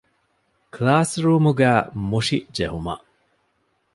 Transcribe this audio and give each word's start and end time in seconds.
ކްލާސްރޫމުގައި 0.73 1.81
މުށި 2.09 2.39
ޖެހުމަށް 2.55 3.05